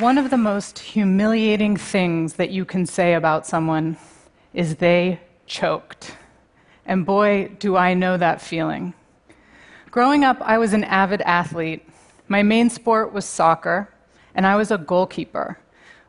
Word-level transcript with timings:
One 0.00 0.16
of 0.16 0.30
the 0.30 0.36
most 0.36 0.78
humiliating 0.78 1.76
things 1.76 2.34
that 2.34 2.50
you 2.50 2.64
can 2.64 2.86
say 2.86 3.14
about 3.14 3.48
someone 3.48 3.96
is 4.54 4.76
they 4.76 5.18
choked. 5.44 6.14
And 6.86 7.04
boy, 7.04 7.50
do 7.58 7.76
I 7.76 7.94
know 7.94 8.16
that 8.16 8.40
feeling. 8.40 8.94
Growing 9.90 10.22
up, 10.22 10.40
I 10.40 10.56
was 10.58 10.72
an 10.72 10.84
avid 10.84 11.20
athlete. 11.22 11.84
My 12.28 12.44
main 12.44 12.70
sport 12.70 13.12
was 13.12 13.24
soccer, 13.24 13.92
and 14.36 14.46
I 14.46 14.54
was 14.54 14.70
a 14.70 14.78
goalkeeper, 14.78 15.58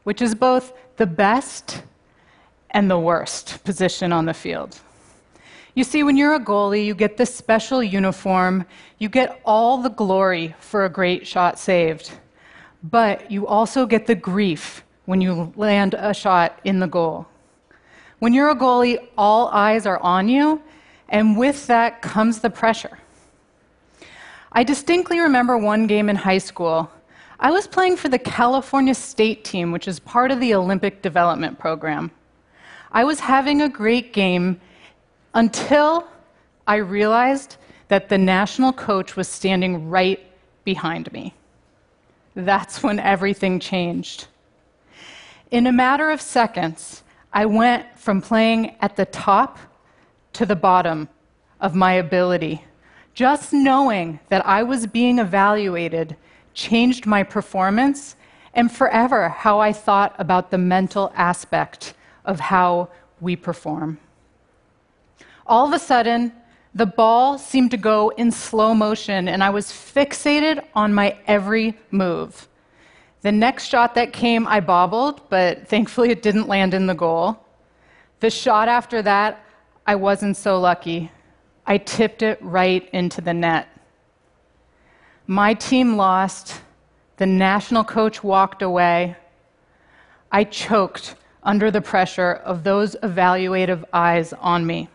which 0.04 0.21
is 0.21 0.36
both 0.36 0.71
the 0.98 1.08
best 1.08 1.82
and 2.70 2.92
the 2.92 3.00
worst 3.00 3.63
position 3.63 4.13
on 4.13 4.26
the 4.26 4.35
field. 4.35 4.80
You 5.74 5.84
see, 5.84 6.04
when 6.04 6.16
you're 6.16 6.35
a 6.35 6.40
goalie, 6.40 6.85
you 6.85 6.94
get 6.94 7.18
this 7.18 7.34
special 7.34 7.82
uniform, 7.82 8.66
you 8.99 9.10
get 9.10 9.41
all 9.44 9.80
the 9.80 9.90
glory 9.90 10.54
for 10.60 10.85
a 10.85 10.90
great 10.90 11.26
shot 11.26 11.58
saved, 11.58 12.12
but 12.84 13.30
you 13.30 13.48
also 13.48 13.86
get 13.86 14.08
the 14.08 14.16
grief 14.16 14.84
when 15.06 15.22
you 15.22 15.52
land 15.56 15.96
a 15.96 16.14
shot 16.14 16.60
in 16.64 16.80
the 16.80 16.88
goal. 16.88 17.28
When 18.20 18.34
you're 18.34 18.50
a 18.50 18.55
goalie, 18.55 19.08
all 19.18 19.48
eyes 19.48 19.86
are 19.86 20.00
on 20.00 20.28
you, 20.28 20.62
and 21.10 21.38
with 21.38 21.68
that 21.68 22.02
comes 22.02 22.40
the 22.40 22.50
pressure. 22.50 23.00
I 24.52 24.64
distinctly 24.64 25.20
remember 25.20 25.58
one 25.58 25.88
game 25.88 26.10
in 26.10 26.16
high 26.16 26.38
school. 26.38 26.92
I 27.40 27.52
was 27.52 27.68
playing 27.68 27.98
for 27.98 28.10
the 28.10 28.20
California 28.20 28.94
State 28.94 29.46
team, 29.46 29.72
which 29.72 29.88
is 29.88 30.00
part 30.00 30.32
of 30.32 30.40
the 30.40 30.54
Olympic 30.54 31.02
Development 31.02 31.58
Program. 31.58 32.12
I 32.91 33.04
was 33.04 33.20
having 33.20 33.62
a 33.62 33.70
great 33.70 34.12
game 34.12 34.60
until 35.34 36.08
I 36.68 36.77
realized 36.77 37.58
that 37.88 38.10
the 38.10 38.18
national 38.18 38.74
coach 38.74 39.16
was 39.16 39.27
standing 39.27 39.90
right 39.90 40.20
behind 40.64 41.12
me. 41.12 41.34
That's 42.45 42.84
when 42.84 42.99
everything 42.99 43.59
changed. 43.59 44.27
In 45.51 45.68
a 45.68 45.71
matter 45.71 46.12
of 46.12 46.21
seconds, 46.21 47.04
I 47.34 47.46
went 47.46 47.98
from 47.98 48.21
playing 48.21 48.76
at 48.81 48.96
the 48.96 49.05
top 49.05 49.57
to 50.34 50.46
the 50.46 50.55
bottom 50.55 51.09
of 51.59 51.76
my 51.76 51.93
ability. 51.93 52.63
Just 53.13 53.51
knowing 53.51 54.20
that 54.29 54.46
I 54.46 54.63
was 54.63 54.87
being 54.87 55.20
evaluated 55.20 56.15
changed 56.54 57.05
my 57.05 57.23
performance 57.23 58.15
and 58.53 58.71
forever 58.71 59.29
how 59.29 59.59
I 59.59 59.74
thought 59.74 60.15
about 60.18 60.51
the 60.51 60.57
mental 60.57 61.12
aspect 61.15 61.93
of 62.26 62.40
how 62.40 62.90
we 63.20 63.35
perform. 63.35 63.99
All 65.46 65.68
of 65.68 65.74
a 65.74 65.79
sudden, 65.79 66.31
the 66.80 66.85
ball 66.85 67.38
seemed 67.38 67.72
to 67.72 67.78
go 67.78 68.08
in 68.16 68.31
slow 68.31 68.74
motion, 68.74 69.28
and 69.28 69.44
I 69.44 69.50
was 69.50 69.68
fixated 69.68 70.63
on 70.74 70.94
my 70.94 71.18
every 71.28 71.78
move. 71.91 72.47
The 73.22 73.34
next 73.34 73.66
shot 73.66 73.96
that 73.96 74.13
came, 74.13 74.47
I 74.47 74.62
bobbled, 74.62 75.30
but 75.30 75.68
thankfully 75.68 76.09
it 76.09 76.22
didn't 76.22 76.47
land 76.47 76.74
in 76.74 76.88
the 76.88 76.94
goal. 76.94 77.46
The 78.22 78.30
shot 78.30 78.69
after 78.69 79.02
that, 79.02 79.44
I 79.86 79.96
wasn't 79.96 80.38
so 80.38 80.58
lucky. 80.58 81.12
I 81.66 81.80
tipped 81.80 82.22
it 82.22 82.38
right 82.41 82.88
into 82.94 83.19
the 83.19 83.34
net. 83.34 83.68
My 85.28 85.56
team 85.56 85.97
lost. 85.97 86.62
The 87.18 87.25
national 87.25 87.84
coach 87.84 88.24
walked 88.24 88.62
away. 88.62 89.18
I 90.31 90.46
choked 90.46 91.16
under 91.44 91.72
the 91.72 91.81
pressure 91.81 92.31
of 92.46 92.64
those 92.64 92.96
evaluative 93.03 93.84
eyes 93.91 94.31
on 94.31 94.66
me. 94.66 94.88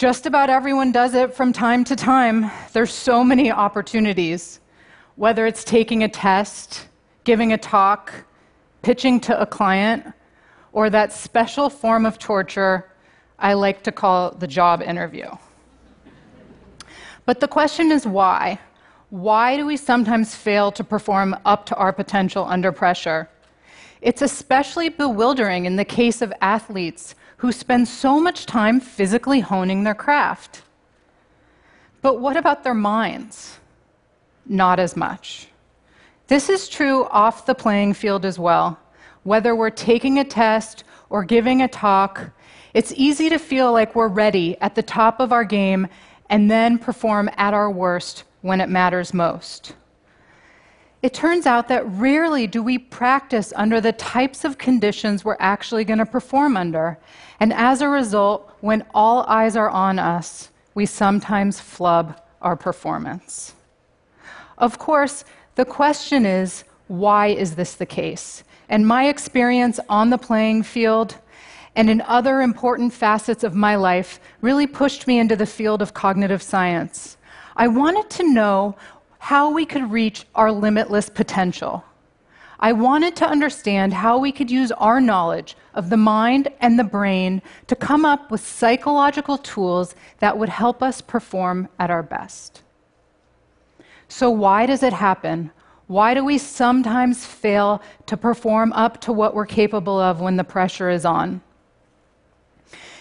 Just 0.00 0.24
about 0.24 0.48
everyone 0.48 0.92
does 0.92 1.12
it 1.12 1.34
from 1.34 1.52
time 1.52 1.84
to 1.84 1.94
time. 1.94 2.50
There's 2.72 2.90
so 2.90 3.22
many 3.22 3.52
opportunities, 3.52 4.58
whether 5.16 5.44
it's 5.44 5.62
taking 5.62 6.02
a 6.02 6.08
test, 6.08 6.88
giving 7.24 7.52
a 7.52 7.58
talk, 7.58 8.10
pitching 8.80 9.20
to 9.20 9.38
a 9.38 9.44
client, 9.44 10.06
or 10.72 10.88
that 10.88 11.12
special 11.12 11.68
form 11.68 12.06
of 12.06 12.18
torture 12.18 12.90
I 13.38 13.52
like 13.52 13.82
to 13.82 13.92
call 13.92 14.30
the 14.30 14.46
job 14.46 14.80
interview. 14.80 15.28
But 17.26 17.40
the 17.40 17.48
question 17.48 17.92
is 17.92 18.06
why? 18.06 18.58
Why 19.10 19.58
do 19.58 19.66
we 19.66 19.76
sometimes 19.76 20.34
fail 20.34 20.72
to 20.72 20.82
perform 20.82 21.36
up 21.44 21.66
to 21.66 21.76
our 21.76 21.92
potential 21.92 22.46
under 22.46 22.72
pressure? 22.72 23.28
It's 24.00 24.22
especially 24.22 24.88
bewildering 24.88 25.66
in 25.66 25.76
the 25.76 25.84
case 25.84 26.22
of 26.22 26.32
athletes 26.40 27.14
who 27.40 27.50
spend 27.50 27.88
so 27.88 28.20
much 28.20 28.44
time 28.44 28.78
physically 28.78 29.40
honing 29.40 29.82
their 29.82 29.94
craft. 29.94 30.60
But 32.02 32.20
what 32.20 32.36
about 32.36 32.64
their 32.64 32.74
minds? 32.74 33.58
Not 34.44 34.78
as 34.78 34.94
much. 34.94 35.48
This 36.26 36.50
is 36.50 36.68
true 36.68 37.06
off 37.06 37.46
the 37.46 37.54
playing 37.54 37.94
field 37.94 38.26
as 38.26 38.38
well. 38.38 38.78
Whether 39.22 39.56
we're 39.56 39.70
taking 39.70 40.18
a 40.18 40.24
test 40.24 40.84
or 41.08 41.24
giving 41.24 41.62
a 41.62 41.68
talk, 41.68 42.30
it's 42.74 42.92
easy 42.94 43.30
to 43.30 43.38
feel 43.38 43.72
like 43.72 43.94
we're 43.94 44.08
ready 44.08 44.58
at 44.60 44.74
the 44.74 44.82
top 44.82 45.18
of 45.18 45.32
our 45.32 45.44
game 45.44 45.88
and 46.28 46.50
then 46.50 46.76
perform 46.76 47.30
at 47.38 47.54
our 47.54 47.70
worst 47.70 48.24
when 48.42 48.60
it 48.60 48.68
matters 48.68 49.14
most. 49.14 49.72
It 51.02 51.14
turns 51.14 51.46
out 51.46 51.68
that 51.68 51.86
rarely 51.86 52.46
do 52.46 52.62
we 52.62 52.76
practice 52.76 53.52
under 53.56 53.80
the 53.80 53.92
types 53.92 54.44
of 54.44 54.58
conditions 54.58 55.24
we're 55.24 55.36
actually 55.40 55.84
going 55.84 55.98
to 55.98 56.06
perform 56.06 56.56
under. 56.56 56.98
And 57.38 57.54
as 57.54 57.80
a 57.80 57.88
result, 57.88 58.54
when 58.60 58.84
all 58.92 59.22
eyes 59.22 59.56
are 59.56 59.70
on 59.70 59.98
us, 59.98 60.50
we 60.74 60.84
sometimes 60.84 61.58
flub 61.58 62.20
our 62.42 62.54
performance. 62.54 63.54
Of 64.58 64.78
course, 64.78 65.24
the 65.54 65.64
question 65.64 66.26
is 66.26 66.64
why 66.88 67.28
is 67.28 67.54
this 67.54 67.74
the 67.74 67.86
case? 67.86 68.44
And 68.68 68.86
my 68.86 69.08
experience 69.08 69.80
on 69.88 70.10
the 70.10 70.18
playing 70.18 70.64
field 70.64 71.16
and 71.76 71.88
in 71.88 72.02
other 72.02 72.42
important 72.42 72.92
facets 72.92 73.42
of 73.42 73.54
my 73.54 73.76
life 73.76 74.20
really 74.40 74.66
pushed 74.66 75.06
me 75.06 75.18
into 75.18 75.36
the 75.36 75.46
field 75.46 75.80
of 75.80 75.94
cognitive 75.94 76.42
science. 76.42 77.16
I 77.56 77.68
wanted 77.68 78.10
to 78.10 78.32
know 78.32 78.76
how 79.20 79.50
we 79.50 79.66
could 79.66 79.90
reach 79.90 80.24
our 80.34 80.50
limitless 80.50 81.10
potential. 81.10 81.84
I 82.58 82.72
wanted 82.72 83.16
to 83.16 83.28
understand 83.28 83.92
how 83.92 84.18
we 84.18 84.32
could 84.32 84.50
use 84.50 84.72
our 84.72 85.00
knowledge 85.00 85.56
of 85.74 85.90
the 85.90 85.98
mind 85.98 86.48
and 86.60 86.78
the 86.78 86.84
brain 86.84 87.42
to 87.66 87.76
come 87.76 88.06
up 88.06 88.30
with 88.30 88.40
psychological 88.40 89.36
tools 89.36 89.94
that 90.18 90.38
would 90.38 90.48
help 90.48 90.82
us 90.82 91.02
perform 91.02 91.68
at 91.78 91.90
our 91.90 92.02
best. 92.02 92.62
So, 94.08 94.30
why 94.30 94.64
does 94.64 94.82
it 94.82 94.94
happen? 94.94 95.50
Why 95.86 96.14
do 96.14 96.24
we 96.24 96.38
sometimes 96.38 97.26
fail 97.26 97.82
to 98.06 98.16
perform 98.16 98.72
up 98.72 99.02
to 99.02 99.12
what 99.12 99.34
we're 99.34 99.46
capable 99.46 100.00
of 100.00 100.20
when 100.20 100.36
the 100.36 100.44
pressure 100.44 100.88
is 100.88 101.04
on? 101.04 101.42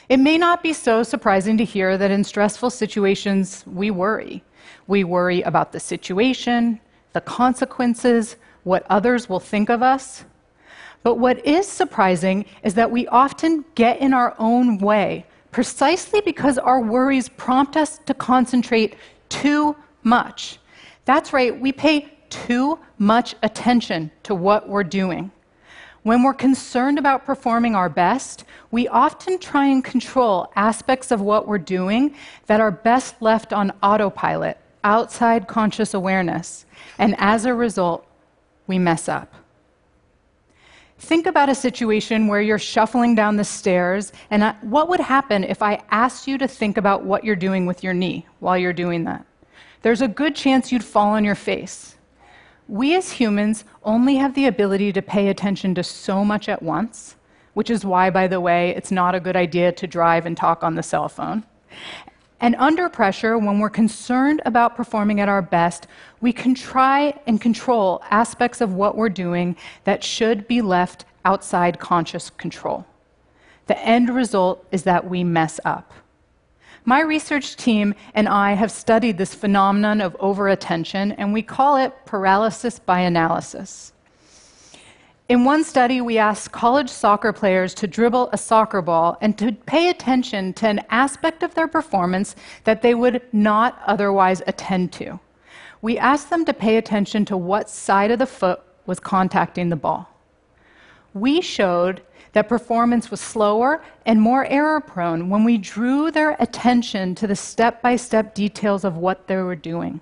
It 0.09 0.20
may 0.20 0.40
not 0.40 0.64
be 0.64 0.74
so 0.74 1.03
surprising 1.03 1.56
to 1.58 1.64
hear 1.64 1.96
that 1.96 2.09
in 2.09 2.24
stressful 2.24 2.72
situations, 2.72 3.64
we 3.68 3.92
worry. 3.92 4.44
We 4.88 5.03
worry 5.03 5.44
about 5.44 5.72
the 5.72 5.80
situation, 5.80 6.80
the 7.14 7.22
consequences, 7.22 8.36
what 8.64 8.88
others 8.90 9.30
will 9.30 9.40
think 9.40 9.70
of 9.70 9.84
us. 9.84 10.25
But 11.03 11.20
what 11.20 11.46
is 11.46 11.68
surprising 11.68 12.46
is 12.64 12.74
that 12.74 12.90
we 12.90 13.08
often 13.08 13.64
get 13.75 14.00
in 14.00 14.14
our 14.14 14.36
own 14.40 14.80
way 14.80 15.25
precisely 15.52 16.22
because 16.22 16.58
our 16.58 16.81
worries 16.81 17.30
prompt 17.30 17.78
us 17.78 18.00
to 18.06 18.14
concentrate 18.16 18.96
too 19.30 19.76
much. 20.03 20.59
That's 21.06 21.34
right, 21.34 21.59
we 21.59 21.72
pay 21.72 22.12
too 22.30 22.80
much 22.97 23.36
attention 23.44 24.12
to 24.24 24.36
what 24.36 24.68
we're 24.68 24.84
doing. 24.84 25.31
When 26.04 26.24
we're 26.24 26.34
concerned 26.34 26.98
about 26.98 27.26
performing 27.26 27.76
our 27.76 27.90
best, 27.90 28.46
we 28.72 28.88
often 28.88 29.38
try 29.38 29.66
and 29.66 29.84
control 29.84 30.52
aspects 30.56 31.12
of 31.12 31.22
what 31.22 31.47
we're 31.47 31.58
doing 31.58 32.16
that 32.47 32.62
are 32.62 32.72
best 32.72 33.22
left 33.22 33.52
on 33.52 33.73
autopilot, 33.84 34.58
outside 34.84 35.47
conscious 35.47 35.94
awareness. 35.94 36.66
And 36.97 37.16
as 37.18 37.46
a 37.46 37.53
result, 37.53 38.06
we 38.68 38.79
mess 38.79 39.09
up. 39.09 39.34
Think 41.00 41.28
about 41.28 41.50
a 41.50 41.56
situation 41.56 42.28
where 42.28 42.41
you're 42.41 42.59
shuffling 42.59 43.16
down 43.16 43.38
the 43.38 43.44
stairs, 43.44 44.12
and 44.32 44.56
what 44.62 44.90
would 44.90 45.00
happen 45.00 45.44
if 45.46 45.62
I 45.62 45.82
asked 45.91 46.28
you 46.28 46.38
to 46.38 46.47
think 46.47 46.78
about 46.78 47.03
what 47.03 47.23
you're 47.23 47.38
doing 47.38 47.66
with 47.66 47.84
your 47.84 47.94
knee 47.94 48.26
while 48.40 48.58
you're 48.58 48.73
doing 48.73 49.06
that? 49.06 49.26
There's 49.82 50.02
a 50.02 50.09
good 50.09 50.35
chance 50.35 50.72
you'd 50.72 50.84
fall 50.84 51.12
on 51.12 51.23
your 51.23 51.35
face. 51.35 51.96
We 52.70 52.96
as 52.96 53.14
humans 53.14 53.66
only 53.84 54.18
have 54.18 54.36
the 54.36 54.46
ability 54.46 54.94
to 54.94 55.02
pay 55.02 55.30
attention 55.30 55.74
to 55.74 55.84
so 55.84 56.24
much 56.24 56.48
at 56.48 56.62
once, 56.62 57.16
which 57.56 57.72
is 57.72 57.84
why, 57.84 58.12
by 58.12 58.28
the 58.28 58.40
way, 58.40 58.76
it's 58.76 58.92
not 58.92 59.16
a 59.16 59.20
good 59.20 59.36
idea 59.36 59.72
to 59.72 59.88
drive 59.88 60.28
and 60.28 60.38
talk 60.38 60.64
on 60.64 60.76
the 60.76 60.84
cell 60.84 61.10
phone. 61.10 61.44
And 62.40 62.56
under 62.60 62.88
pressure, 62.88 63.40
when 63.40 63.58
we're 63.58 63.72
concerned 63.72 64.44
about 64.46 64.76
performing 64.76 65.20
at 65.20 65.28
our 65.28 65.42
best, 65.42 65.88
we 66.22 66.32
can 66.32 66.54
try 66.54 67.20
and 67.26 67.42
control 67.42 68.04
aspects 68.12 68.62
of 68.62 68.76
what 68.76 68.96
we're 68.96 69.10
doing 69.10 69.58
that 69.86 70.04
should 70.04 70.48
be 70.48 70.62
left 70.62 71.06
outside 71.26 71.80
conscious 71.80 72.30
control. 72.30 72.86
The 73.66 73.80
end 73.80 74.12
result 74.12 74.64
is 74.72 74.84
that 74.84 75.10
we 75.10 75.24
mess 75.24 75.60
up. 75.66 75.92
My 76.90 77.02
research 77.02 77.56
team 77.56 77.94
and 78.16 78.28
I 78.28 78.53
have 78.53 78.72
studied 78.72 79.20
this 79.20 79.36
phenomenon 79.36 80.02
of 80.02 80.18
overattention, 80.18 81.14
and 81.20 81.32
we 81.32 81.44
call 81.44 81.78
it 81.78 81.94
paralysis 82.08 82.80
by 82.80 83.02
analysis. 83.02 83.94
In 85.28 85.44
one 85.46 85.64
study, 85.64 86.02
we 86.02 86.18
asked 86.18 86.52
college 86.52 86.90
soccer 86.90 87.32
players 87.32 87.76
to 87.76 87.86
dribble 87.86 88.32
a 88.34 88.40
soccer 88.40 88.82
ball 88.82 89.20
and 89.22 89.38
to 89.38 89.52
pay 89.52 89.91
attention 89.91 90.52
to 90.53 90.68
an 90.68 90.82
aspect 90.90 91.44
of 91.44 91.53
their 91.53 91.68
performance 91.68 92.36
that 92.64 92.82
they 92.82 92.96
would 92.96 93.22
not 93.32 93.80
otherwise 93.85 94.42
attend 94.47 94.92
to. 94.94 95.20
We 95.84 96.00
asked 96.00 96.32
them 96.32 96.44
to 96.46 96.56
pay 96.56 96.78
attention 96.78 97.24
to 97.26 97.38
what 97.38 97.70
side 97.70 98.09
of 98.09 98.18
the 98.18 98.26
foot 98.26 98.64
was 98.88 99.00
contacting 99.00 99.70
the 99.70 99.76
ball. 99.76 100.09
We 101.14 101.42
showed 101.42 102.02
that 102.34 102.49
performance 102.49 103.09
was 103.09 103.20
slower 103.20 103.81
and 104.05 104.22
more 104.22 104.46
error 104.46 104.79
prone 104.79 105.29
when 105.29 105.43
we 105.43 105.58
drew 105.58 106.11
their 106.11 106.35
attention 106.40 107.16
to 107.16 107.28
the 107.28 107.35
step 107.35 107.81
by 107.81 107.96
step 107.96 108.35
details 108.35 108.84
of 108.84 108.97
what 108.97 109.28
they 109.28 109.37
were 109.37 109.55
doing. 109.55 110.02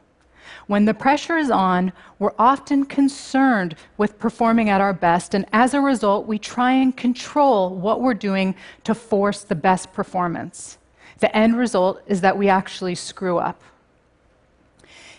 When 0.68 0.86
the 0.86 0.94
pressure 0.94 1.38
is 1.38 1.50
on, 1.50 1.94
we're 2.20 2.34
often 2.38 2.86
concerned 2.86 3.76
with 3.98 4.20
performing 4.20 4.70
at 4.70 4.82
our 4.82 4.94
best, 4.94 5.34
and 5.34 5.46
as 5.54 5.74
a 5.74 5.82
result, 5.82 6.28
we 6.28 6.40
try 6.40 6.74
and 6.74 6.96
control 6.96 7.74
what 7.74 8.02
we're 8.02 8.14
doing 8.14 8.56
to 8.84 8.94
force 8.94 9.44
the 9.44 9.56
best 9.56 9.94
performance. 9.94 10.78
The 11.20 11.36
end 11.36 11.58
result 11.58 12.02
is 12.08 12.22
that 12.22 12.38
we 12.38 12.50
actually 12.50 12.96
screw 12.96 13.38
up. 13.38 13.62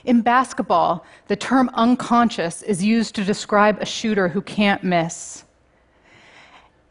In 0.04 0.20
basketball, 0.20 1.04
the 1.26 1.36
term 1.36 1.70
unconscious 1.74 2.62
is 2.62 2.84
used 2.84 3.14
to 3.16 3.24
describe 3.24 3.78
a 3.80 3.86
shooter 3.86 4.28
who 4.28 4.40
can't 4.42 4.84
miss. 4.84 5.44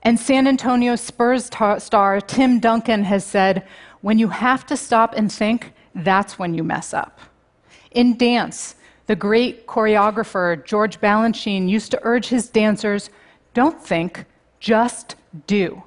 And 0.08 0.18
San 0.18 0.48
Antonio 0.48 0.96
Spurs 0.96 1.50
tar- 1.50 1.82
star 1.82 2.22
Tim 2.22 2.62
Duncan 2.62 3.04
has 3.04 3.26
said, 3.26 3.68
when 4.00 4.18
you 4.18 4.30
have 4.30 4.66
to 4.68 4.78
stop 4.78 5.14
and 5.18 5.30
think, 5.30 5.74
that's 5.94 6.40
when 6.40 6.54
you 6.54 6.64
mess 6.64 6.94
up. 6.94 7.20
In 7.92 8.16
dance, 8.16 8.76
the 9.08 9.18
great 9.18 9.68
choreographer 9.68 10.64
George 10.66 11.02
Balanchine 11.02 11.68
used 11.68 11.92
to 11.92 12.00
urge 12.04 12.28
his 12.28 12.48
dancers 12.48 13.10
don't 13.54 13.84
think, 13.84 14.24
just 14.62 15.16
do. 15.46 15.84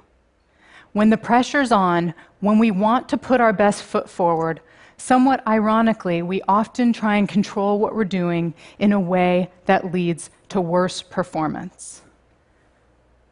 When 0.93 1.09
the 1.09 1.17
pressure's 1.17 1.71
on, 1.71 2.13
when 2.41 2.59
we 2.59 2.69
want 2.69 3.09
to 3.09 3.17
put 3.17 3.41
our 3.41 3.53
best 3.53 3.81
foot 3.81 4.07
forward, 4.07 4.61
somewhat 4.97 5.41
ironically, 5.47 6.21
we 6.21 6.43
often 6.47 6.93
try 6.93 7.15
and 7.15 7.27
control 7.27 7.79
what 7.79 7.95
we're 7.95 8.05
doing 8.05 8.53
in 8.77 8.93
a 8.93 8.99
way 8.99 9.49
that 9.65 9.91
leads 9.91 10.29
to 10.49 10.61
worse 10.61 11.01
performance. 11.01 12.03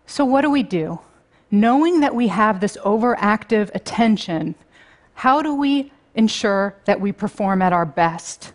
So, 0.09 0.25
what 0.25 0.41
do 0.41 0.49
we 0.49 0.63
do? 0.63 0.99
Knowing 1.51 1.99
that 1.99 2.15
we 2.15 2.29
have 2.29 2.59
this 2.59 2.77
overactive 2.77 3.69
attention, 3.75 4.55
how 5.13 5.43
do 5.43 5.53
we 5.53 5.91
ensure 6.15 6.75
that 6.85 6.99
we 6.99 7.11
perform 7.11 7.61
at 7.61 7.73
our 7.73 7.85
best? 7.85 8.53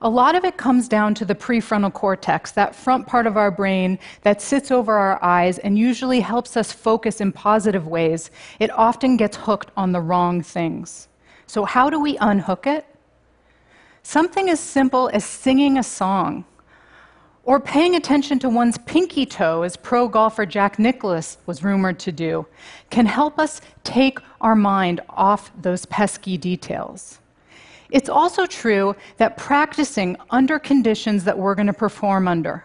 A 0.00 0.08
lot 0.08 0.34
of 0.34 0.46
it 0.46 0.56
comes 0.56 0.88
down 0.88 1.12
to 1.16 1.26
the 1.26 1.34
prefrontal 1.34 1.92
cortex, 1.92 2.52
that 2.52 2.74
front 2.74 3.06
part 3.06 3.26
of 3.26 3.36
our 3.36 3.50
brain 3.50 3.98
that 4.22 4.40
sits 4.40 4.70
over 4.70 4.96
our 4.96 5.22
eyes 5.22 5.58
and 5.58 5.78
usually 5.78 6.20
helps 6.20 6.56
us 6.56 6.72
focus 6.72 7.20
in 7.20 7.32
positive 7.32 7.86
ways. 7.86 8.30
It 8.58 8.70
often 8.70 9.18
gets 9.18 9.36
hooked 9.36 9.70
on 9.76 9.92
the 9.92 10.00
wrong 10.00 10.42
things. 10.42 11.08
So, 11.46 11.66
how 11.66 11.90
do 11.90 12.00
we 12.00 12.16
unhook 12.16 12.66
it? 12.66 12.86
Something 14.02 14.48
as 14.48 14.58
simple 14.58 15.10
as 15.12 15.22
singing 15.22 15.76
a 15.76 15.82
song 15.82 16.46
or 17.46 17.60
paying 17.60 17.94
attention 17.94 18.40
to 18.40 18.48
one's 18.48 18.76
pinky 18.78 19.24
toe, 19.24 19.62
as 19.62 19.76
pro 19.76 20.08
golfer 20.08 20.44
Jack 20.44 20.80
Nicklaus 20.80 21.38
was 21.46 21.62
rumored 21.62 21.98
to 22.00 22.10
do, 22.10 22.44
can 22.90 23.06
help 23.06 23.38
us 23.38 23.60
take 23.84 24.18
our 24.40 24.56
mind 24.56 25.00
off 25.08 25.52
those 25.62 25.86
pesky 25.86 26.36
details. 26.36 27.20
It's 27.92 28.08
also 28.08 28.46
true 28.46 28.96
that 29.18 29.36
practicing 29.36 30.16
under 30.30 30.58
conditions 30.58 31.22
that 31.22 31.38
we're 31.38 31.54
going 31.54 31.68
to 31.68 31.72
perform 31.72 32.26
under, 32.26 32.64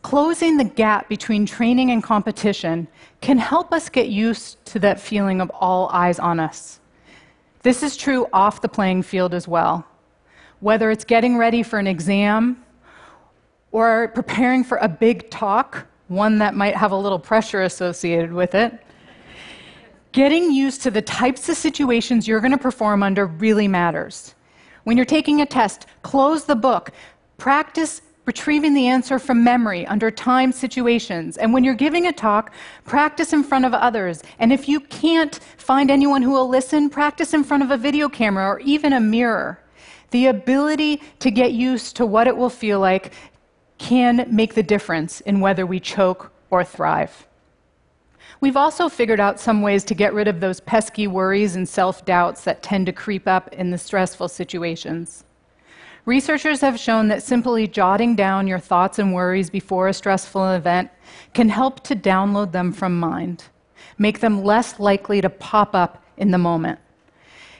closing 0.00 0.56
the 0.56 0.64
gap 0.64 1.06
between 1.10 1.44
training 1.44 1.90
and 1.90 2.02
competition, 2.02 2.88
can 3.20 3.36
help 3.36 3.70
us 3.70 3.90
get 3.90 4.08
used 4.08 4.64
to 4.64 4.78
that 4.78 4.98
feeling 4.98 5.42
of 5.42 5.50
all 5.50 5.90
eyes 5.90 6.18
on 6.18 6.40
us. 6.40 6.80
This 7.62 7.82
is 7.82 7.98
true 7.98 8.26
off 8.32 8.62
the 8.62 8.68
playing 8.68 9.02
field 9.02 9.34
as 9.34 9.46
well. 9.46 9.86
Whether 10.60 10.90
it's 10.90 11.04
getting 11.04 11.36
ready 11.36 11.62
for 11.62 11.78
an 11.78 11.86
exam 11.86 12.64
or 13.72 14.08
preparing 14.08 14.64
for 14.64 14.78
a 14.78 14.88
big 14.88 15.30
talk, 15.30 15.86
one 16.08 16.38
that 16.38 16.54
might 16.54 16.76
have 16.76 16.92
a 16.92 16.96
little 16.96 17.18
pressure 17.18 17.62
associated 17.62 18.32
with 18.32 18.54
it, 18.54 18.80
Getting 20.12 20.50
used 20.50 20.82
to 20.82 20.90
the 20.90 21.02
types 21.02 21.48
of 21.48 21.56
situations 21.56 22.26
you're 22.26 22.40
going 22.40 22.50
to 22.50 22.58
perform 22.58 23.02
under 23.02 23.26
really 23.26 23.68
matters. 23.68 24.34
When 24.82 24.96
you're 24.96 25.06
taking 25.06 25.40
a 25.40 25.46
test, 25.46 25.86
close 26.02 26.44
the 26.44 26.56
book. 26.56 26.90
Practice 27.38 28.02
retrieving 28.24 28.74
the 28.74 28.88
answer 28.88 29.20
from 29.20 29.44
memory 29.44 29.86
under 29.86 30.10
time 30.10 30.50
situations. 30.50 31.36
And 31.36 31.52
when 31.52 31.62
you're 31.62 31.74
giving 31.74 32.08
a 32.08 32.12
talk, 32.12 32.52
practice 32.84 33.32
in 33.32 33.44
front 33.44 33.64
of 33.64 33.72
others. 33.72 34.22
And 34.40 34.52
if 34.52 34.68
you 34.68 34.80
can't 34.80 35.38
find 35.56 35.92
anyone 35.92 36.22
who 36.22 36.32
will 36.32 36.48
listen, 36.48 36.90
practice 36.90 37.32
in 37.32 37.44
front 37.44 37.62
of 37.62 37.70
a 37.70 37.76
video 37.76 38.08
camera 38.08 38.46
or 38.46 38.58
even 38.60 38.92
a 38.92 39.00
mirror. 39.00 39.60
The 40.10 40.26
ability 40.26 41.02
to 41.20 41.30
get 41.30 41.52
used 41.52 41.94
to 41.96 42.06
what 42.06 42.26
it 42.26 42.36
will 42.36 42.50
feel 42.50 42.80
like 42.80 43.12
can 43.80 44.26
make 44.30 44.54
the 44.54 44.62
difference 44.62 45.22
in 45.22 45.40
whether 45.40 45.64
we 45.64 45.80
choke 45.80 46.30
or 46.50 46.62
thrive. 46.62 47.26
We've 48.42 48.56
also 48.56 48.90
figured 48.90 49.20
out 49.20 49.40
some 49.40 49.62
ways 49.62 49.84
to 49.84 49.94
get 49.94 50.12
rid 50.12 50.28
of 50.28 50.38
those 50.38 50.60
pesky 50.60 51.06
worries 51.06 51.56
and 51.56 51.66
self 51.66 52.04
doubts 52.04 52.44
that 52.44 52.62
tend 52.62 52.86
to 52.86 52.92
creep 52.92 53.26
up 53.26 53.52
in 53.54 53.70
the 53.70 53.78
stressful 53.78 54.28
situations. 54.28 55.24
Researchers 56.04 56.60
have 56.60 56.78
shown 56.78 57.08
that 57.08 57.22
simply 57.22 57.66
jotting 57.66 58.14
down 58.14 58.46
your 58.46 58.58
thoughts 58.58 58.98
and 58.98 59.14
worries 59.14 59.48
before 59.48 59.88
a 59.88 59.94
stressful 59.94 60.52
event 60.52 60.90
can 61.32 61.48
help 61.48 61.82
to 61.84 61.96
download 61.96 62.52
them 62.52 62.72
from 62.72 63.00
mind, 63.00 63.44
make 63.96 64.20
them 64.20 64.44
less 64.44 64.78
likely 64.78 65.22
to 65.22 65.30
pop 65.30 65.74
up 65.74 66.04
in 66.18 66.32
the 66.32 66.38
moment. 66.38 66.78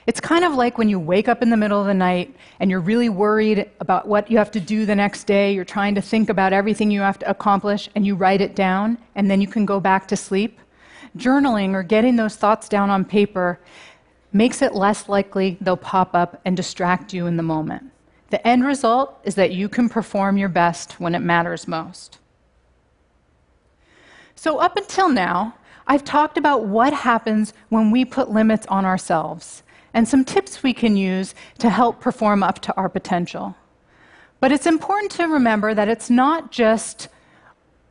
It's 0.07 0.19
kind 0.19 0.43
of 0.43 0.53
like 0.53 0.77
when 0.77 0.89
you 0.89 0.99
wake 0.99 1.27
up 1.27 1.41
in 1.41 1.49
the 1.49 1.57
middle 1.57 1.79
of 1.79 1.85
the 1.85 1.93
night 1.93 2.35
and 2.59 2.71
you're 2.71 2.79
really 2.79 3.09
worried 3.09 3.69
about 3.79 4.07
what 4.07 4.31
you 4.31 4.37
have 4.37 4.51
to 4.51 4.59
do 4.59 4.85
the 4.85 4.95
next 4.95 5.25
day. 5.25 5.53
You're 5.53 5.63
trying 5.63 5.95
to 5.95 6.01
think 6.01 6.29
about 6.29 6.53
everything 6.53 6.89
you 6.89 7.01
have 7.01 7.19
to 7.19 7.29
accomplish 7.29 7.89
and 7.95 8.05
you 8.05 8.15
write 8.15 8.41
it 8.41 8.55
down 8.55 8.97
and 9.15 9.29
then 9.29 9.41
you 9.41 9.47
can 9.47 9.65
go 9.65 9.79
back 9.79 10.07
to 10.07 10.15
sleep 10.15 10.59
journaling 11.17 11.73
or 11.73 11.83
getting 11.83 12.15
those 12.15 12.35
thoughts 12.35 12.69
down 12.69 12.89
on 12.89 13.05
paper 13.05 13.59
makes 14.33 14.61
it 14.61 14.73
less 14.73 15.09
likely 15.09 15.57
they'll 15.61 15.77
pop 15.77 16.15
up 16.15 16.39
and 16.45 16.55
distract 16.55 17.13
you 17.13 17.27
in 17.27 17.37
the 17.37 17.43
moment. 17.43 17.83
The 18.29 18.45
end 18.47 18.65
result 18.65 19.19
is 19.23 19.35
that 19.35 19.51
you 19.51 19.67
can 19.67 19.89
perform 19.89 20.37
your 20.37 20.49
best 20.49 20.99
when 20.99 21.15
it 21.15 21.19
matters 21.19 21.67
most. 21.67 22.17
So, 24.35 24.59
up 24.59 24.77
until 24.77 25.09
now, 25.09 25.55
I've 25.85 26.05
talked 26.05 26.37
about 26.37 26.65
what 26.65 26.93
happens 26.93 27.53
when 27.69 27.91
we 27.91 28.05
put 28.05 28.29
limits 28.29 28.65
on 28.67 28.85
ourselves 28.85 29.63
and 29.93 30.07
some 30.07 30.23
tips 30.23 30.63
we 30.63 30.73
can 30.73 30.95
use 30.95 31.35
to 31.59 31.69
help 31.69 31.99
perform 31.99 32.43
up 32.43 32.59
to 32.59 32.75
our 32.75 32.89
potential. 32.89 33.55
But 34.39 34.51
it's 34.51 34.65
important 34.65 35.11
to 35.13 35.25
remember 35.25 35.73
that 35.73 35.87
it's 35.87 36.09
not 36.09 36.51
just 36.51 37.07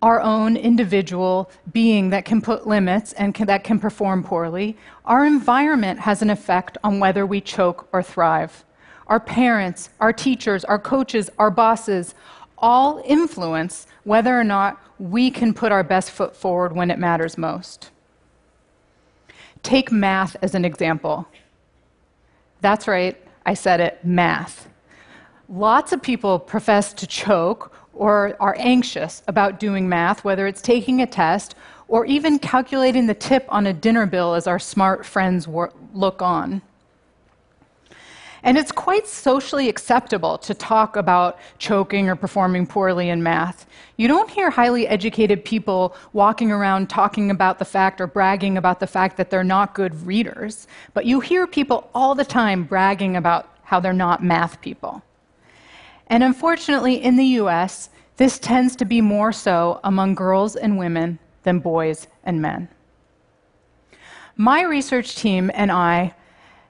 our 0.02 0.20
own 0.20 0.56
individual 0.56 1.50
being 1.72 2.10
that 2.10 2.24
can 2.24 2.40
put 2.40 2.66
limits 2.66 3.12
and 3.14 3.34
can, 3.34 3.46
that 3.46 3.64
can 3.64 3.78
perform 3.78 4.24
poorly. 4.24 4.76
Our 5.04 5.26
environment 5.26 6.00
has 6.00 6.22
an 6.22 6.30
effect 6.30 6.78
on 6.82 7.00
whether 7.00 7.26
we 7.26 7.40
choke 7.40 7.88
or 7.92 8.02
thrive. 8.02 8.64
Our 9.08 9.20
parents, 9.20 9.90
our 10.00 10.12
teachers, 10.12 10.64
our 10.64 10.78
coaches, 10.78 11.28
our 11.38 11.50
bosses 11.50 12.14
all 12.56 13.02
influence 13.04 13.86
whether 14.04 14.38
or 14.38 14.44
not 14.44 14.80
we 14.98 15.30
can 15.30 15.54
put 15.54 15.72
our 15.72 15.82
best 15.82 16.10
foot 16.10 16.36
forward 16.36 16.72
when 16.74 16.90
it 16.90 16.98
matters 16.98 17.36
most. 17.38 17.90
Take 19.62 19.92
math 19.92 20.36
as 20.42 20.54
an 20.54 20.64
example. 20.64 21.26
That's 22.60 22.86
right, 22.86 23.16
I 23.46 23.54
said 23.54 23.80
it 23.80 24.04
math. 24.04 24.68
Lots 25.48 25.92
of 25.92 26.02
people 26.02 26.38
profess 26.38 26.92
to 26.94 27.06
choke 27.06 27.74
or 27.92 28.36
are 28.38 28.56
anxious 28.58 29.22
about 29.26 29.58
doing 29.58 29.88
math, 29.88 30.24
whether 30.24 30.46
it's 30.46 30.62
taking 30.62 31.02
a 31.02 31.06
test 31.06 31.54
or 31.88 32.06
even 32.06 32.38
calculating 32.38 33.06
the 33.06 33.14
tip 33.14 33.44
on 33.48 33.66
a 33.66 33.72
dinner 33.72 34.06
bill 34.06 34.34
as 34.34 34.46
our 34.46 34.58
smart 34.58 35.04
friends 35.04 35.48
look 35.92 36.22
on. 36.22 36.62
And 38.42 38.56
it's 38.56 38.72
quite 38.72 39.06
socially 39.06 39.68
acceptable 39.68 40.38
to 40.38 40.54
talk 40.54 40.96
about 40.96 41.38
choking 41.58 42.08
or 42.08 42.16
performing 42.16 42.66
poorly 42.66 43.10
in 43.10 43.22
math. 43.22 43.66
You 43.96 44.08
don't 44.08 44.30
hear 44.30 44.50
highly 44.50 44.86
educated 44.88 45.44
people 45.44 45.94
walking 46.12 46.50
around 46.50 46.88
talking 46.88 47.30
about 47.30 47.58
the 47.58 47.64
fact 47.64 48.00
or 48.00 48.06
bragging 48.06 48.56
about 48.56 48.80
the 48.80 48.86
fact 48.86 49.16
that 49.18 49.30
they're 49.30 49.44
not 49.44 49.74
good 49.74 50.06
readers, 50.06 50.66
but 50.94 51.04
you 51.04 51.20
hear 51.20 51.46
people 51.46 51.90
all 51.94 52.14
the 52.14 52.24
time 52.24 52.64
bragging 52.64 53.16
about 53.16 53.58
how 53.62 53.78
they're 53.78 53.92
not 53.92 54.24
math 54.24 54.60
people. 54.60 55.02
And 56.06 56.24
unfortunately, 56.24 56.94
in 56.94 57.16
the 57.16 57.38
US, 57.40 57.90
this 58.16 58.38
tends 58.38 58.74
to 58.76 58.84
be 58.84 59.00
more 59.00 59.32
so 59.32 59.80
among 59.84 60.14
girls 60.14 60.56
and 60.56 60.78
women 60.78 61.18
than 61.42 61.58
boys 61.58 62.08
and 62.24 62.42
men. 62.42 62.68
My 64.36 64.62
research 64.62 65.16
team 65.16 65.50
and 65.54 65.70
I 65.70 66.14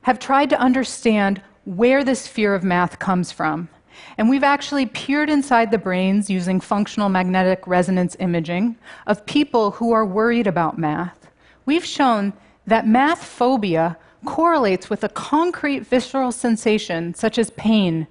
have 0.03 0.19
tried 0.19 0.50
to 0.50 0.61
understand 0.61 1.41
where 1.64 2.05
this 2.05 2.26
fear 2.26 2.55
of 2.55 2.64
math 2.64 2.99
comes 2.99 3.31
from. 3.33 3.69
And 4.17 4.29
we've 4.29 4.45
actually 4.45 4.87
peered 4.87 5.29
inside 5.29 5.71
the 5.71 5.79
brains 5.79 6.31
using 6.31 6.61
functional 6.61 7.09
magnetic 7.09 7.67
resonance 7.67 8.17
imaging 8.19 8.76
of 9.07 9.26
people 9.26 9.73
who 9.73 9.93
are 9.93 10.07
worried 10.07 10.47
about 10.47 10.79
math. 10.79 11.31
We've 11.67 11.85
shown 11.85 12.33
that 12.67 12.87
math 12.87 13.25
phobia 13.25 13.97
correlates 14.25 14.90
with 14.90 15.05
a 15.05 15.09
concrete 15.09 15.81
visceral 15.87 16.33
sensation, 16.33 17.14
such 17.14 17.38
as 17.38 17.50
pain, 17.50 18.07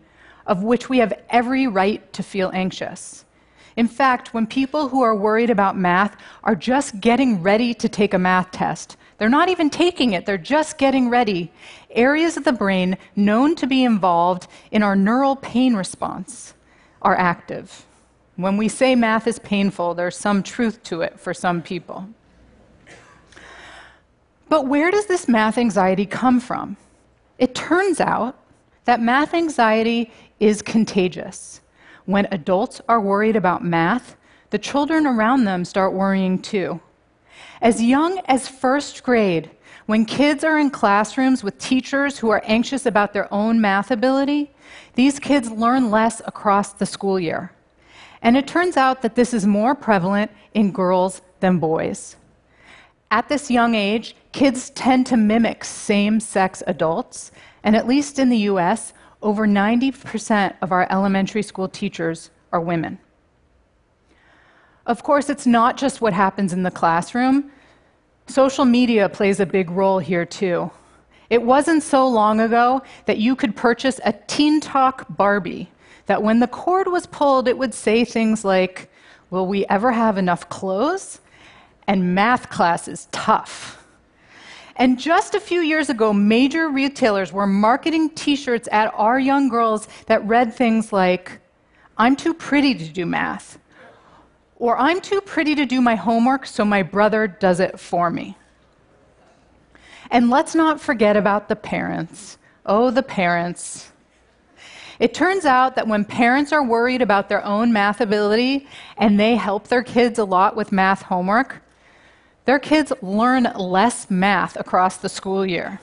of 0.46 0.64
which 0.64 0.90
we 0.90 0.98
have 1.00 1.14
every 1.30 1.68
right 1.68 2.12
to 2.14 2.24
feel 2.24 2.52
anxious. 2.54 3.26
In 3.80 3.88
fact, 3.88 4.34
when 4.34 4.46
people 4.46 4.90
who 4.90 5.04
are 5.04 5.16
worried 5.16 5.50
about 5.50 5.78
math 5.78 6.18
are 6.44 6.54
just 6.54 7.00
getting 7.00 7.42
ready 7.42 7.74
to 7.76 7.88
take 7.88 8.14
a 8.14 8.20
math 8.20 8.52
test, 8.52 8.98
they're 9.18 9.30
not 9.30 9.48
even 9.48 9.70
taking 9.70 10.12
it, 10.12 10.26
they're 10.26 10.38
just 10.38 10.78
getting 10.78 11.10
ready, 11.10 11.50
areas 11.92 12.36
of 12.36 12.44
the 12.44 12.52
brain 12.52 12.98
known 13.16 13.56
to 13.56 13.66
be 13.66 13.86
involved 13.86 14.50
in 14.72 14.84
our 14.84 14.98
neural 14.98 15.38
pain 15.38 15.78
response 15.78 16.56
are 17.04 17.18
active. 17.18 17.86
When 18.36 18.58
we 18.58 18.68
say 18.68 18.96
math 18.96 19.28
is 19.28 19.40
painful, 19.40 19.94
there's 19.94 20.18
some 20.18 20.44
truth 20.44 20.84
to 20.84 21.00
it 21.00 21.18
for 21.18 21.34
some 21.34 21.62
people. 21.62 22.06
But 24.50 24.68
where 24.68 24.92
does 24.92 25.06
this 25.06 25.30
math 25.30 25.58
anxiety 25.58 26.06
come 26.06 26.42
from? 26.42 26.76
It 27.38 27.56
turns 27.56 28.02
out 28.02 28.38
that 28.84 29.00
math 29.00 29.34
anxiety 29.34 30.12
is 30.42 30.62
contagious. 30.62 31.62
When 32.10 32.28
adults 32.32 32.82
are 32.90 33.00
worried 33.00 33.36
about 33.36 33.64
math, 33.64 34.18
the 34.50 34.58
children 34.58 35.06
around 35.06 35.44
them 35.44 35.64
start 35.64 35.94
worrying 35.94 36.42
too. 36.42 36.82
As 37.62 37.84
young 37.84 38.20
as 38.26 38.48
first 38.48 39.04
grade, 39.04 39.52
when 39.86 40.06
kids 40.06 40.44
are 40.44 40.58
in 40.58 40.72
classrooms 40.72 41.44
with 41.44 41.60
teachers 41.60 42.18
who 42.18 42.32
are 42.32 42.42
anxious 42.46 42.88
about 42.88 43.14
their 43.14 43.32
own 43.32 43.62
math 43.62 43.92
ability, 43.92 44.50
these 44.96 45.20
kids 45.20 45.52
learn 45.52 45.92
less 45.92 46.20
across 46.26 46.74
the 46.74 46.88
school 46.88 47.20
year. 47.20 47.52
And 48.24 48.36
it 48.36 48.48
turns 48.48 48.76
out 48.76 49.04
that 49.04 49.14
this 49.14 49.32
is 49.32 49.46
more 49.46 49.76
prevalent 49.76 50.32
in 50.56 50.72
girls 50.72 51.22
than 51.42 51.60
boys. 51.60 52.16
At 53.12 53.30
this 53.30 53.52
young 53.52 53.76
age, 53.76 54.16
kids 54.32 54.72
tend 54.72 55.06
to 55.06 55.16
mimic 55.16 55.64
same 55.64 56.20
sex 56.20 56.64
adults, 56.66 57.32
and 57.64 57.76
at 57.76 57.88
least 57.88 58.18
in 58.18 58.30
the 58.30 58.48
US, 58.50 58.94
over 59.22 59.48
90% 59.48 60.56
of 60.62 60.72
our 60.72 60.88
elementary 60.92 61.42
school 61.42 61.68
teachers 61.68 62.30
are 62.52 62.62
women. 62.62 63.00
Of 64.86 65.04
course, 65.04 65.30
it's 65.30 65.46
not 65.46 65.78
just 65.78 66.02
what 66.02 66.14
happens 66.14 66.54
in 66.54 66.64
the 66.64 66.72
classroom. 66.72 67.52
Social 68.28 68.66
media 68.66 69.10
plays 69.10 69.40
a 69.40 69.46
big 69.46 69.70
role 69.70 70.00
here, 70.00 70.26
too. 70.26 70.72
It 71.30 71.44
wasn't 71.44 71.84
so 71.84 72.08
long 72.08 72.40
ago 72.40 72.82
that 73.06 73.20
you 73.20 73.36
could 73.36 73.56
purchase 73.56 74.00
a 74.04 74.14
Teen 74.28 74.60
Talk 74.60 75.06
Barbie, 75.10 75.70
that 76.08 76.24
when 76.24 76.40
the 76.40 76.48
cord 76.48 76.88
was 76.88 77.06
pulled, 77.06 77.48
it 77.48 77.58
would 77.58 77.74
say 77.74 78.04
things 78.04 78.44
like, 78.44 78.90
Will 79.30 79.46
we 79.46 79.66
ever 79.68 79.92
have 79.92 80.18
enough 80.18 80.50
clothes? 80.50 81.22
And 81.88 82.16
math 82.16 82.50
class 82.50 82.88
is 82.88 83.08
tough. 83.12 83.79
And 84.80 84.98
just 84.98 85.36
a 85.36 85.42
few 85.42 85.60
years 85.60 85.90
ago, 85.90 86.14
major 86.14 86.70
retailers 86.70 87.34
were 87.34 87.46
marketing 87.46 88.12
t 88.12 88.38
shirts 88.38 88.70
at 88.72 88.94
our 88.96 89.20
young 89.20 89.50
girls 89.50 89.90
that 90.06 90.26
read 90.26 90.54
things 90.54 90.94
like, 90.94 91.42
I'm 91.98 92.16
too 92.16 92.34
pretty 92.34 92.74
to 92.76 92.86
do 92.86 93.06
math, 93.06 93.60
or 94.56 94.78
I'm 94.78 95.02
too 95.02 95.20
pretty 95.20 95.54
to 95.56 95.66
do 95.66 95.82
my 95.82 95.96
homework, 95.96 96.46
so 96.46 96.64
my 96.64 96.82
brother 96.82 97.28
does 97.28 97.60
it 97.60 97.78
for 97.78 98.10
me. 98.10 98.38
And 100.12 100.30
let's 100.30 100.56
not 100.56 100.80
forget 100.80 101.18
about 101.18 101.50
the 101.50 101.58
parents. 101.58 102.38
Oh, 102.66 102.90
the 102.90 103.04
parents. 103.04 103.92
It 104.98 105.14
turns 105.14 105.44
out 105.44 105.76
that 105.76 105.88
when 105.88 106.06
parents 106.06 106.54
are 106.54 106.64
worried 106.64 107.02
about 107.02 107.28
their 107.28 107.44
own 107.44 107.74
math 107.74 108.00
ability 108.00 108.66
and 108.98 109.20
they 109.20 109.36
help 109.36 109.68
their 109.68 109.84
kids 109.84 110.20
a 110.20 110.24
lot 110.24 110.56
with 110.56 110.72
math 110.72 111.02
homework, 111.02 111.62
their 112.50 112.58
kids 112.58 112.92
learn 113.04 113.44
less 113.58 114.10
math 114.10 114.56
across 114.56 114.98
the 114.98 115.08
school 115.08 115.46
year. 115.46 115.80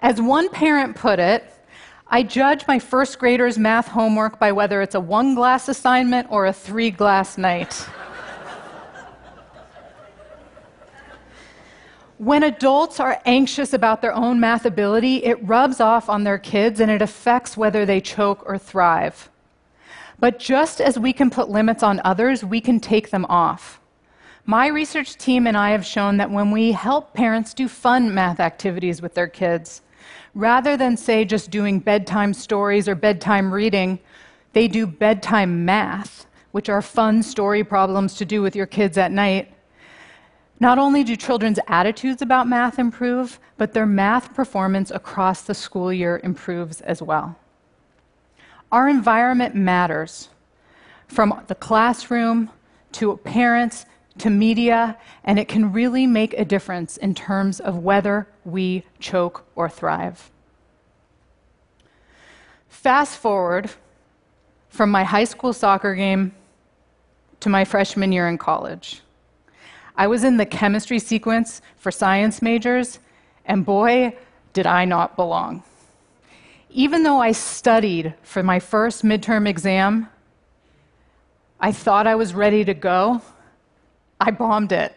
As 0.00 0.20
one 0.20 0.48
parent 0.48 0.96
put 0.96 1.20
it, 1.20 1.44
I 2.08 2.24
judge 2.24 2.66
my 2.66 2.80
first 2.80 3.20
graders' 3.20 3.56
math 3.56 3.86
homework 3.86 4.40
by 4.40 4.50
whether 4.50 4.82
it's 4.82 4.96
a 4.96 5.00
one 5.00 5.36
glass 5.36 5.68
assignment 5.68 6.26
or 6.28 6.46
a 6.46 6.52
three 6.52 6.90
glass 6.90 7.38
night. 7.38 7.72
when 12.18 12.42
adults 12.42 12.98
are 12.98 13.22
anxious 13.24 13.72
about 13.72 14.02
their 14.02 14.12
own 14.12 14.40
math 14.40 14.66
ability, 14.66 15.22
it 15.22 15.38
rubs 15.46 15.78
off 15.78 16.08
on 16.08 16.24
their 16.24 16.38
kids 16.38 16.80
and 16.80 16.90
it 16.90 17.00
affects 17.00 17.56
whether 17.56 17.86
they 17.86 18.00
choke 18.00 18.42
or 18.44 18.58
thrive. 18.58 19.30
But 20.18 20.40
just 20.40 20.80
as 20.80 20.98
we 20.98 21.12
can 21.12 21.30
put 21.30 21.48
limits 21.48 21.84
on 21.84 22.00
others, 22.02 22.44
we 22.44 22.60
can 22.60 22.80
take 22.80 23.10
them 23.10 23.24
off. 23.26 23.78
My 24.44 24.66
research 24.66 25.16
team 25.16 25.46
and 25.46 25.56
I 25.56 25.70
have 25.70 25.86
shown 25.86 26.16
that 26.16 26.30
when 26.30 26.50
we 26.50 26.72
help 26.72 27.14
parents 27.14 27.54
do 27.54 27.68
fun 27.68 28.12
math 28.12 28.40
activities 28.40 29.00
with 29.00 29.14
their 29.14 29.28
kids, 29.28 29.82
rather 30.34 30.76
than, 30.76 30.96
say, 30.96 31.24
just 31.24 31.50
doing 31.50 31.78
bedtime 31.78 32.34
stories 32.34 32.88
or 32.88 32.96
bedtime 32.96 33.54
reading, 33.54 34.00
they 34.52 34.66
do 34.66 34.84
bedtime 34.84 35.64
math, 35.64 36.26
which 36.50 36.68
are 36.68 36.82
fun 36.82 37.22
story 37.22 37.62
problems 37.62 38.14
to 38.14 38.24
do 38.24 38.42
with 38.42 38.56
your 38.56 38.66
kids 38.66 38.98
at 38.98 39.12
night. 39.12 39.54
Not 40.58 40.76
only 40.76 41.04
do 41.04 41.14
children's 41.14 41.60
attitudes 41.68 42.20
about 42.20 42.48
math 42.48 42.80
improve, 42.80 43.38
but 43.56 43.72
their 43.72 43.86
math 43.86 44.34
performance 44.34 44.90
across 44.90 45.42
the 45.42 45.54
school 45.54 45.92
year 45.92 46.20
improves 46.24 46.80
as 46.80 47.00
well. 47.00 47.36
Our 48.72 48.88
environment 48.88 49.54
matters, 49.54 50.30
from 51.06 51.42
the 51.46 51.54
classroom 51.54 52.50
to 52.92 53.16
parents 53.18 53.86
to 54.18 54.30
media, 54.30 54.96
and 55.24 55.38
it 55.38 55.48
can 55.48 55.72
really 55.72 56.06
make 56.06 56.34
a 56.34 56.44
difference 56.44 56.96
in 56.96 57.14
terms 57.14 57.60
of 57.60 57.78
whether 57.78 58.26
we 58.44 58.84
choke 58.98 59.44
or 59.54 59.68
thrive. 59.68 60.30
Fast 62.68 63.16
forward 63.16 63.70
from 64.68 64.90
my 64.90 65.04
high 65.04 65.24
school 65.24 65.52
soccer 65.52 65.94
game 65.94 66.34
to 67.40 67.48
my 67.48 67.64
freshman 67.64 68.12
year 68.12 68.28
in 68.28 68.38
college. 68.38 69.02
I 69.96 70.06
was 70.06 70.24
in 70.24 70.36
the 70.36 70.46
chemistry 70.46 70.98
sequence 70.98 71.60
for 71.76 71.90
science 71.90 72.40
majors, 72.40 72.98
and 73.44 73.64
boy, 73.64 74.16
did 74.52 74.66
I 74.66 74.84
not 74.84 75.16
belong. 75.16 75.62
Even 76.70 77.02
though 77.02 77.20
I 77.20 77.32
studied 77.32 78.14
for 78.22 78.42
my 78.42 78.58
first 78.58 79.04
midterm 79.04 79.46
exam, 79.46 80.08
I 81.60 81.72
thought 81.72 82.06
I 82.06 82.14
was 82.14 82.34
ready 82.34 82.64
to 82.64 82.74
go, 82.74 83.20
I 84.22 84.30
bombed 84.30 84.70
it. 84.70 84.94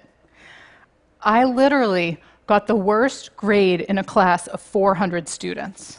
I 1.20 1.46
literally 1.46 2.22
got 2.46 2.68
the 2.68 2.76
worst 2.76 3.36
grade 3.36 3.82
in 3.82 3.98
a 3.98 4.04
class 4.04 4.46
of 4.46 4.62
400 4.62 5.28
students. 5.28 5.98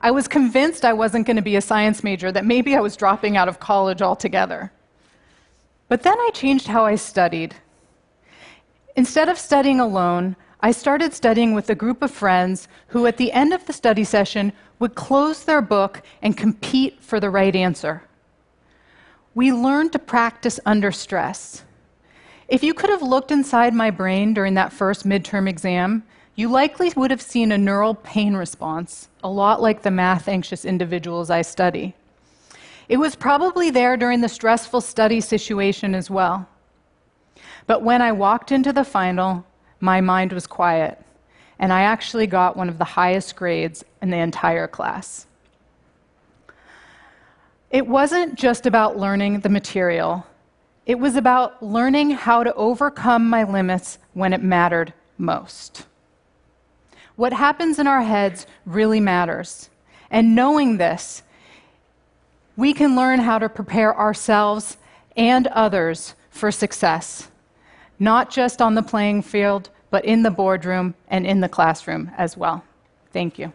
I 0.00 0.10
was 0.10 0.26
convinced 0.26 0.84
I 0.84 0.94
wasn't 0.94 1.28
going 1.28 1.36
to 1.36 1.42
be 1.42 1.54
a 1.54 1.60
science 1.60 2.02
major, 2.02 2.32
that 2.32 2.44
maybe 2.44 2.74
I 2.74 2.80
was 2.80 2.96
dropping 2.96 3.36
out 3.36 3.46
of 3.46 3.60
college 3.60 4.02
altogether. 4.02 4.72
But 5.86 6.02
then 6.02 6.18
I 6.18 6.30
changed 6.34 6.66
how 6.66 6.84
I 6.84 6.96
studied. 6.96 7.54
Instead 8.96 9.28
of 9.28 9.38
studying 9.38 9.78
alone, 9.78 10.34
I 10.60 10.72
started 10.72 11.14
studying 11.14 11.54
with 11.54 11.70
a 11.70 11.76
group 11.76 12.02
of 12.02 12.10
friends 12.10 12.66
who, 12.88 13.06
at 13.06 13.16
the 13.16 13.30
end 13.30 13.52
of 13.52 13.64
the 13.66 13.72
study 13.72 14.02
session, 14.02 14.52
would 14.80 14.96
close 14.96 15.44
their 15.44 15.62
book 15.62 16.02
and 16.20 16.36
compete 16.36 17.00
for 17.00 17.20
the 17.20 17.30
right 17.30 17.54
answer. 17.54 18.02
We 19.36 19.52
learned 19.52 19.92
to 19.92 20.00
practice 20.00 20.58
under 20.66 20.90
stress. 20.90 21.62
If 22.48 22.62
you 22.62 22.72
could 22.72 22.88
have 22.88 23.02
looked 23.02 23.30
inside 23.30 23.74
my 23.74 23.90
brain 23.90 24.32
during 24.32 24.54
that 24.54 24.72
first 24.72 25.06
midterm 25.06 25.46
exam, 25.46 26.02
you 26.34 26.48
likely 26.48 26.90
would 26.96 27.10
have 27.10 27.20
seen 27.20 27.52
a 27.52 27.58
neural 27.58 27.94
pain 27.94 28.34
response, 28.34 29.08
a 29.22 29.28
lot 29.28 29.60
like 29.60 29.82
the 29.82 29.90
math 29.90 30.28
anxious 30.28 30.64
individuals 30.64 31.28
I 31.28 31.42
study. 31.42 31.94
It 32.88 32.96
was 32.96 33.14
probably 33.14 33.68
there 33.68 33.98
during 33.98 34.22
the 34.22 34.30
stressful 34.30 34.80
study 34.80 35.20
situation 35.20 35.94
as 35.94 36.08
well. 36.08 36.48
But 37.66 37.82
when 37.82 38.00
I 38.00 38.12
walked 38.12 38.50
into 38.50 38.72
the 38.72 38.84
final, 38.84 39.44
my 39.80 40.00
mind 40.00 40.32
was 40.32 40.46
quiet, 40.46 40.98
and 41.58 41.70
I 41.70 41.82
actually 41.82 42.26
got 42.26 42.56
one 42.56 42.70
of 42.70 42.78
the 42.78 42.84
highest 42.84 43.36
grades 43.36 43.84
in 44.00 44.08
the 44.08 44.16
entire 44.16 44.66
class. 44.66 45.26
It 47.70 47.86
wasn't 47.86 48.36
just 48.36 48.64
about 48.64 48.96
learning 48.96 49.40
the 49.40 49.50
material, 49.50 50.24
it 50.88 50.98
was 50.98 51.16
about 51.16 51.62
learning 51.62 52.10
how 52.10 52.42
to 52.42 52.52
overcome 52.54 53.28
my 53.28 53.44
limits 53.44 53.98
when 54.14 54.32
it 54.32 54.42
mattered 54.42 54.94
most. 55.18 55.84
What 57.14 57.34
happens 57.34 57.78
in 57.78 57.86
our 57.86 58.00
heads 58.00 58.46
really 58.64 58.98
matters. 58.98 59.68
And 60.10 60.34
knowing 60.34 60.78
this, 60.78 61.22
we 62.56 62.72
can 62.72 62.96
learn 62.96 63.20
how 63.20 63.38
to 63.38 63.50
prepare 63.50 63.94
ourselves 63.94 64.78
and 65.14 65.46
others 65.48 66.14
for 66.30 66.50
success, 66.50 67.28
not 67.98 68.30
just 68.30 68.62
on 68.62 68.74
the 68.74 68.82
playing 68.82 69.22
field, 69.22 69.68
but 69.90 70.06
in 70.06 70.22
the 70.22 70.30
boardroom 70.30 70.94
and 71.08 71.26
in 71.26 71.40
the 71.40 71.48
classroom 71.50 72.10
as 72.16 72.34
well. 72.34 72.64
Thank 73.12 73.38
you. 73.38 73.52